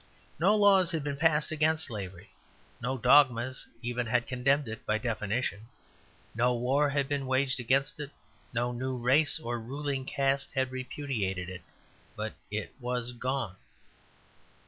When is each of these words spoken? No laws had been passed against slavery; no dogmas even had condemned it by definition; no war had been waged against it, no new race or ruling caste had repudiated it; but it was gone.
No 0.39 0.55
laws 0.55 0.89
had 0.93 1.03
been 1.03 1.15
passed 1.17 1.51
against 1.51 1.83
slavery; 1.85 2.31
no 2.81 2.97
dogmas 2.97 3.67
even 3.83 4.07
had 4.07 4.25
condemned 4.25 4.67
it 4.67 4.83
by 4.83 4.97
definition; 4.97 5.67
no 6.33 6.55
war 6.55 6.89
had 6.89 7.07
been 7.07 7.27
waged 7.27 7.59
against 7.59 7.99
it, 7.99 8.09
no 8.51 8.71
new 8.71 8.97
race 8.97 9.39
or 9.39 9.59
ruling 9.59 10.05
caste 10.05 10.53
had 10.53 10.71
repudiated 10.71 11.49
it; 11.49 11.61
but 12.15 12.33
it 12.49 12.71
was 12.79 13.11
gone. 13.11 13.57